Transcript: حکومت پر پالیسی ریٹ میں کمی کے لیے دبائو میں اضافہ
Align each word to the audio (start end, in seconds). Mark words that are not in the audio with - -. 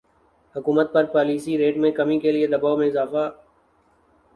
حکومت 0.55 0.91
پر 0.93 1.05
پالیسی 1.05 1.57
ریٹ 1.57 1.77
میں 1.77 1.91
کمی 1.91 2.19
کے 2.19 2.31
لیے 2.31 2.47
دبائو 2.47 2.77
میں 2.77 2.87
اضافہ 2.87 3.29